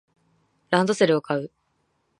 [0.71, 1.51] ランドセルを買う